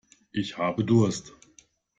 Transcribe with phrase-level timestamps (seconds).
[0.31, 1.31] Ich habe Durst.